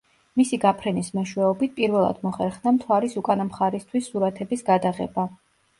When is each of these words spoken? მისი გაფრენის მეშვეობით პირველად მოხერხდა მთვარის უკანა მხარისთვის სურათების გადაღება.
მისი 0.39 0.57
გაფრენის 0.63 1.11
მეშვეობით 1.17 1.75
პირველად 1.81 2.25
მოხერხდა 2.29 2.75
მთვარის 2.81 3.17
უკანა 3.25 3.49
მხარისთვის 3.53 4.11
სურათების 4.13 4.71
გადაღება. 4.73 5.31